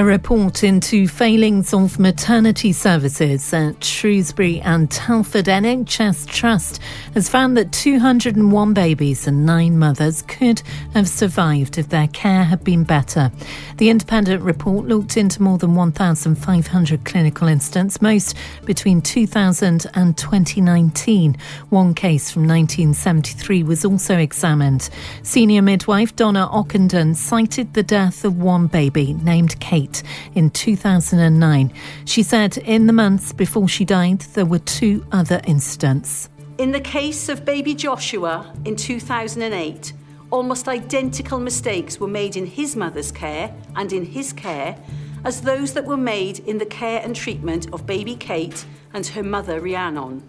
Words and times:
A 0.00 0.02
report 0.02 0.64
into 0.64 1.06
failings 1.06 1.74
of 1.74 1.98
maternity 1.98 2.72
services 2.72 3.52
at 3.52 3.84
Shrewsbury 3.84 4.58
and 4.62 4.90
Telford 4.90 5.44
NHS 5.44 6.26
Trust 6.26 6.80
has 7.12 7.28
found 7.28 7.54
that 7.58 7.70
201 7.70 8.72
babies 8.72 9.26
and 9.26 9.44
nine 9.44 9.78
mothers 9.78 10.22
could 10.22 10.62
have 10.94 11.06
survived 11.06 11.76
if 11.76 11.90
their 11.90 12.08
care 12.08 12.44
had 12.44 12.64
been 12.64 12.82
better. 12.82 13.30
The 13.76 13.90
independent 13.90 14.42
report 14.42 14.86
looked 14.86 15.18
into 15.18 15.42
more 15.42 15.58
than 15.58 15.74
1,500 15.74 17.04
clinical 17.04 17.46
incidents, 17.46 18.00
most 18.00 18.38
between 18.64 19.02
2000 19.02 19.84
and 19.92 20.16
2019. 20.16 21.36
One 21.68 21.92
case 21.92 22.30
from 22.30 22.48
1973 22.48 23.64
was 23.64 23.84
also 23.84 24.16
examined. 24.16 24.88
Senior 25.22 25.60
midwife 25.60 26.16
Donna 26.16 26.48
Ockenden 26.50 27.14
cited 27.14 27.74
the 27.74 27.82
death 27.82 28.24
of 28.24 28.38
one 28.38 28.66
baby 28.66 29.12
named 29.12 29.60
Kate 29.60 29.89
in 30.34 30.50
2009. 30.50 31.72
She 32.04 32.22
said 32.22 32.58
in 32.58 32.86
the 32.86 32.92
months 32.92 33.32
before 33.32 33.68
she 33.68 33.84
died, 33.84 34.20
there 34.34 34.46
were 34.46 34.58
two 34.58 35.04
other 35.12 35.40
incidents. 35.46 36.28
In 36.58 36.72
the 36.72 36.80
case 36.80 37.28
of 37.28 37.44
baby 37.44 37.74
Joshua 37.74 38.52
in 38.64 38.76
2008, 38.76 39.92
almost 40.30 40.68
identical 40.68 41.40
mistakes 41.40 41.98
were 41.98 42.08
made 42.08 42.36
in 42.36 42.46
his 42.46 42.76
mother's 42.76 43.10
care 43.10 43.54
and 43.76 43.92
in 43.92 44.04
his 44.04 44.32
care 44.32 44.76
as 45.24 45.42
those 45.42 45.74
that 45.74 45.84
were 45.84 45.96
made 45.96 46.38
in 46.40 46.58
the 46.58 46.66
care 46.66 47.00
and 47.02 47.14
treatment 47.14 47.72
of 47.72 47.86
baby 47.86 48.14
Kate 48.14 48.64
and 48.92 49.06
her 49.08 49.22
mother 49.22 49.60
Rhiannon. 49.60 50.22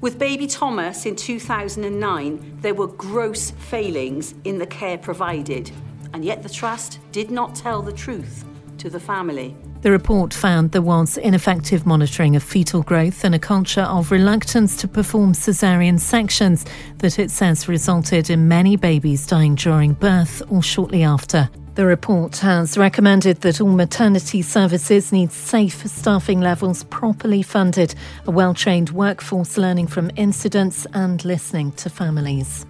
With 0.00 0.18
baby 0.18 0.46
Thomas 0.46 1.06
in 1.06 1.14
2009, 1.14 2.58
there 2.60 2.74
were 2.74 2.88
gross 2.88 3.52
failings 3.52 4.34
in 4.44 4.58
the 4.58 4.66
care 4.66 4.98
provided 4.98 5.70
and 6.12 6.24
yet 6.24 6.42
the 6.42 6.48
Trust 6.48 6.98
did 7.12 7.30
not 7.30 7.54
tell 7.54 7.82
the 7.82 7.92
truth 7.92 8.44
to 8.78 8.90
the 8.90 9.00
family. 9.00 9.56
The 9.82 9.90
report 9.90 10.32
found 10.32 10.70
there 10.70 10.80
was 10.80 11.18
ineffective 11.18 11.86
monitoring 11.86 12.36
of 12.36 12.42
fetal 12.42 12.82
growth 12.82 13.24
and 13.24 13.34
a 13.34 13.38
culture 13.38 13.82
of 13.82 14.12
reluctance 14.12 14.76
to 14.76 14.86
perform 14.86 15.34
caesarean 15.34 15.98
sections 15.98 16.64
that 16.98 17.18
it 17.18 17.32
says 17.32 17.66
resulted 17.66 18.30
in 18.30 18.46
many 18.46 18.76
babies 18.76 19.26
dying 19.26 19.56
during 19.56 19.94
birth 19.94 20.40
or 20.50 20.62
shortly 20.62 21.02
after. 21.02 21.50
The 21.74 21.86
report 21.86 22.36
has 22.38 22.76
recommended 22.76 23.40
that 23.40 23.60
all 23.60 23.70
maternity 23.70 24.42
services 24.42 25.10
need 25.10 25.32
safe 25.32 25.86
staffing 25.86 26.40
levels 26.40 26.84
properly 26.84 27.42
funded, 27.42 27.94
a 28.26 28.30
well 28.30 28.52
trained 28.52 28.90
workforce 28.90 29.56
learning 29.56 29.86
from 29.86 30.10
incidents 30.14 30.86
and 30.92 31.24
listening 31.24 31.72
to 31.72 31.88
families. 31.88 32.66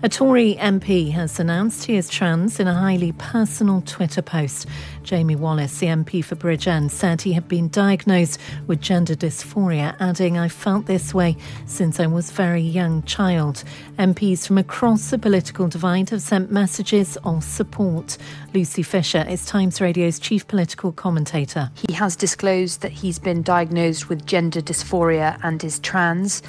A 0.00 0.08
Tory 0.08 0.54
MP 0.60 1.10
has 1.10 1.40
announced 1.40 1.86
he 1.86 1.96
is 1.96 2.08
trans 2.08 2.60
in 2.60 2.68
a 2.68 2.74
highly 2.74 3.10
personal 3.10 3.80
Twitter 3.80 4.22
post. 4.22 4.68
Jamie 5.02 5.34
Wallis, 5.34 5.80
the 5.80 5.88
MP 5.88 6.24
for 6.24 6.36
Bridgend, 6.36 6.92
said 6.92 7.22
he 7.22 7.32
had 7.32 7.48
been 7.48 7.68
diagnosed 7.68 8.38
with 8.68 8.80
gender 8.80 9.16
dysphoria, 9.16 9.96
adding, 9.98 10.38
I 10.38 10.46
felt 10.50 10.86
this 10.86 11.12
way 11.12 11.36
since 11.66 11.98
I 11.98 12.06
was 12.06 12.30
a 12.30 12.34
very 12.34 12.60
young 12.60 13.02
child. 13.02 13.64
MPs 13.98 14.46
from 14.46 14.58
across 14.58 15.10
the 15.10 15.18
political 15.18 15.66
divide 15.66 16.10
have 16.10 16.22
sent 16.22 16.52
messages 16.52 17.16
of 17.24 17.42
support. 17.42 18.18
Lucy 18.54 18.84
Fisher 18.84 19.26
is 19.28 19.46
Times 19.46 19.80
Radio's 19.80 20.20
chief 20.20 20.46
political 20.46 20.92
commentator. 20.92 21.72
He 21.88 21.94
has 21.94 22.14
disclosed 22.14 22.82
that 22.82 22.92
he's 22.92 23.18
been 23.18 23.42
diagnosed 23.42 24.08
with 24.08 24.26
gender 24.26 24.60
dysphoria 24.60 25.40
and 25.42 25.64
is 25.64 25.80
trans. 25.80 26.40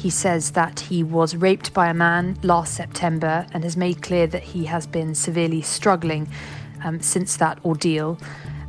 He 0.00 0.08
says 0.08 0.52
that 0.52 0.80
he 0.80 1.02
was 1.02 1.36
raped 1.36 1.74
by 1.74 1.90
a 1.90 1.92
man 1.94 2.38
last 2.42 2.72
September 2.72 3.46
and 3.52 3.62
has 3.64 3.76
made 3.76 4.00
clear 4.00 4.26
that 4.28 4.42
he 4.42 4.64
has 4.64 4.86
been 4.86 5.14
severely 5.14 5.60
struggling 5.60 6.26
um, 6.82 7.02
since 7.02 7.36
that 7.36 7.62
ordeal. 7.66 8.18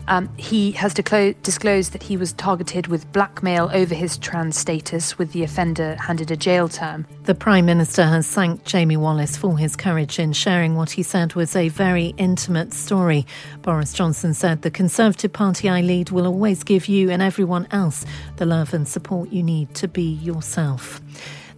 Um, 0.07 0.29
he 0.37 0.71
has 0.71 0.93
declo- 0.93 1.35
disclosed 1.43 1.93
that 1.93 2.03
he 2.03 2.17
was 2.17 2.33
targeted 2.33 2.87
with 2.87 3.11
blackmail 3.11 3.69
over 3.73 3.95
his 3.95 4.17
trans 4.17 4.57
status, 4.57 5.17
with 5.17 5.31
the 5.31 5.43
offender 5.43 5.95
handed 5.95 6.31
a 6.31 6.35
jail 6.35 6.67
term. 6.67 7.05
The 7.23 7.35
Prime 7.35 7.65
Minister 7.65 8.03
has 8.03 8.27
thanked 8.27 8.65
Jamie 8.65 8.97
Wallis 8.97 9.37
for 9.37 9.57
his 9.57 9.75
courage 9.75 10.19
in 10.19 10.33
sharing 10.33 10.75
what 10.75 10.91
he 10.91 11.03
said 11.03 11.33
was 11.33 11.55
a 11.55 11.69
very 11.69 12.13
intimate 12.17 12.73
story. 12.73 13.25
Boris 13.61 13.93
Johnson 13.93 14.33
said 14.33 14.61
the 14.61 14.71
Conservative 14.71 15.31
Party 15.31 15.69
I 15.69 15.81
lead 15.81 16.09
will 16.09 16.25
always 16.25 16.63
give 16.63 16.87
you 16.87 17.09
and 17.09 17.21
everyone 17.21 17.67
else 17.71 18.05
the 18.37 18.45
love 18.45 18.73
and 18.73 18.87
support 18.87 19.31
you 19.31 19.43
need 19.43 19.73
to 19.75 19.87
be 19.87 20.03
yourself. 20.03 21.01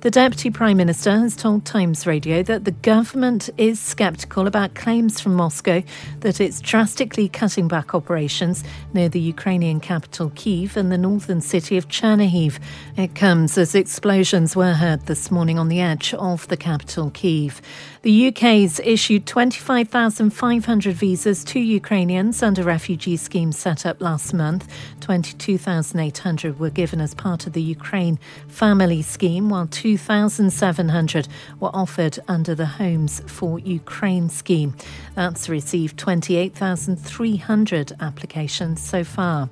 The 0.04 0.12
Deputy 0.12 0.50
Prime 0.50 0.76
Minister 0.76 1.12
has 1.12 1.34
told 1.34 1.64
Times 1.64 2.06
Radio 2.06 2.44
that 2.44 2.66
the 2.66 2.72
government 2.72 3.50
is 3.58 3.80
sceptical 3.80 4.48
about 4.48 4.76
claims 4.76 5.22
from 5.22 5.34
Moscow 5.34 5.82
that 6.20 6.42
it's 6.42 6.60
drastically 6.60 7.30
cutting 7.30 7.70
back 7.70 7.96
operations 7.96 8.66
near 8.94 9.08
the 9.08 9.22
Ukrainian 9.22 9.80
capital 9.80 10.30
Kiev 10.36 10.76
and 10.76 10.92
the 10.92 10.98
northern 10.98 11.40
city 11.40 11.78
of 11.78 11.88
Chernihiv. 11.88 12.60
It 12.98 13.16
comes 13.16 13.58
as 13.58 13.76
explosions 13.76 14.58
were 14.58 14.74
heard 14.74 15.06
this 15.06 15.32
morning 15.32 15.58
on 15.58 15.70
the 15.70 15.80
edge 15.80 16.14
of 16.16 16.50
the 16.50 16.58
capital 16.58 17.10
Kiev. 17.10 17.62
The 18.02 18.28
UK's 18.28 18.82
issued 18.82 19.26
25,500 19.26 20.94
visas 20.94 21.46
to 21.46 21.62
Ukrainians 21.62 22.44
under 22.44 22.62
refugee 22.62 23.16
schemes 23.16 23.58
set 23.58 23.86
up 23.86 24.02
last 24.02 24.34
month. 24.34 24.68
22,800 25.00 26.60
were 26.60 26.70
given 26.70 27.00
as 27.00 27.14
part 27.14 27.48
of 27.48 27.54
the 27.54 27.62
Ukraine 27.62 28.20
Family 28.50 29.02
Scheme, 29.02 29.50
while 29.50 29.68
2,700 29.98 31.28
were 31.60 31.70
offered 31.72 32.18
under 32.28 32.56
the 32.56 32.66
Homes 32.66 33.22
for 33.28 33.60
Ukraine 33.60 34.28
scheme. 34.28 34.76
That's 35.14 35.48
received 35.50 36.00
28,300 36.00 37.94
applications 38.00 38.82
so 38.82 39.04
far. 39.04 39.52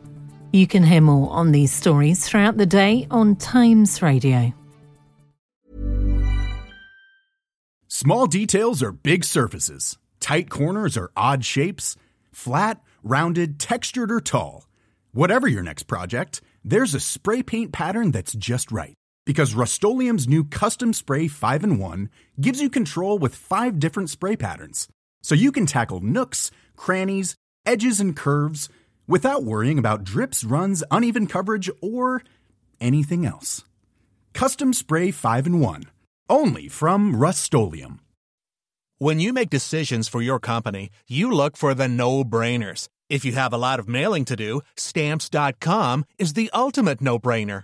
You 0.51 0.65
can 0.65 0.81
hear 0.83 1.01
more 1.01 1.29
on 1.29 1.51
these 1.51 1.71
stories 1.71 2.27
throughout 2.27 2.57
the 2.57 2.65
day 2.65 3.05
on 3.11 3.35
Times 3.35 4.01
Radio. 4.01 4.51
Small 7.87 8.25
details 8.25 8.81
are 8.81 8.91
big 8.91 9.23
surfaces, 9.23 9.99
tight 10.19 10.49
corners 10.49 10.97
are 10.97 11.11
odd 11.15 11.45
shapes, 11.45 11.95
flat, 12.31 12.81
rounded, 13.03 13.59
textured, 13.59 14.11
or 14.11 14.19
tall. 14.19 14.67
Whatever 15.11 15.47
your 15.47 15.61
next 15.61 15.83
project, 15.83 16.41
there's 16.65 16.95
a 16.95 16.99
spray 16.99 17.43
paint 17.43 17.71
pattern 17.71 18.09
that's 18.09 18.33
just 18.33 18.71
right. 18.71 18.95
Because 19.25 19.53
Rust 19.53 19.83
new 19.83 20.43
Custom 20.43 20.93
Spray 20.93 21.27
5 21.27 21.63
in 21.63 21.77
1 21.77 22.09
gives 22.39 22.61
you 22.61 22.69
control 22.69 23.19
with 23.19 23.35
five 23.35 23.79
different 23.79 24.09
spray 24.09 24.35
patterns. 24.35 24.87
So 25.21 25.35
you 25.35 25.51
can 25.51 25.65
tackle 25.65 25.99
nooks, 25.99 26.49
crannies, 26.75 27.35
edges, 27.65 27.99
and 27.99 28.15
curves 28.15 28.69
without 29.07 29.43
worrying 29.43 29.77
about 29.77 30.03
drips, 30.03 30.43
runs, 30.43 30.83
uneven 30.89 31.27
coverage, 31.27 31.69
or 31.81 32.23
anything 32.79 33.25
else. 33.25 33.63
Custom 34.33 34.73
Spray 34.73 35.11
5 35.11 35.47
in 35.47 35.59
1 35.59 35.83
only 36.29 36.69
from 36.69 37.15
Rust-Oleum 37.15 37.99
when 38.97 39.19
you 39.19 39.33
make 39.33 39.49
decisions 39.49 40.07
for 40.07 40.21
your 40.21 40.39
company 40.39 40.89
you 41.07 41.29
look 41.29 41.57
for 41.57 41.73
the 41.73 41.87
no-brainers 41.87 42.87
if 43.09 43.25
you 43.25 43.33
have 43.33 43.51
a 43.51 43.57
lot 43.57 43.79
of 43.79 43.89
mailing 43.89 44.23
to 44.23 44.35
do 44.35 44.61
stamps.com 44.77 46.05
is 46.17 46.33
the 46.33 46.49
ultimate 46.53 47.01
no-brainer 47.01 47.63